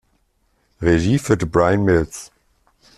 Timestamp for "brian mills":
1.45-2.31